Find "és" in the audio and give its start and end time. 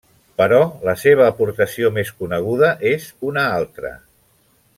2.93-3.07